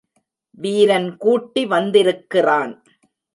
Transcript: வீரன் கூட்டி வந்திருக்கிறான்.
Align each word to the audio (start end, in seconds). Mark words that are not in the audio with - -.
வீரன் 0.57 1.17
கூட்டி 1.17 1.65
வந்திருக்கிறான். 1.65 2.73